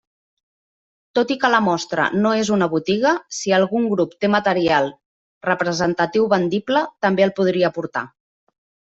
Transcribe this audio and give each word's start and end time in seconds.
Tot 1.17 1.31
i 1.33 1.35
que 1.41 1.49
la 1.55 1.57
mostra 1.65 2.05
no 2.23 2.29
és 2.43 2.47
una 2.55 2.67
botiga, 2.71 3.11
si 3.39 3.53
algun 3.57 3.85
grup 3.91 4.15
té 4.25 4.29
material 4.35 4.89
representatiu 5.49 6.25
vendible, 6.33 6.81
també 7.07 7.27
el 7.27 7.33
podria 7.41 7.71
portar. 7.77 8.05